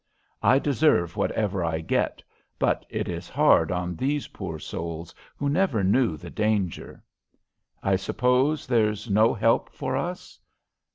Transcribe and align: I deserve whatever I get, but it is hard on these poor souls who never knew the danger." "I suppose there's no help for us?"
I 0.41 0.57
deserve 0.57 1.15
whatever 1.15 1.63
I 1.63 1.79
get, 1.79 2.23
but 2.57 2.87
it 2.89 3.07
is 3.07 3.29
hard 3.29 3.71
on 3.71 3.95
these 3.95 4.29
poor 4.29 4.57
souls 4.57 5.13
who 5.37 5.47
never 5.47 5.83
knew 5.83 6.17
the 6.17 6.31
danger." 6.31 7.03
"I 7.83 7.97
suppose 7.97 8.65
there's 8.65 9.11
no 9.11 9.31
help 9.35 9.71
for 9.71 9.95
us?" 9.95 10.39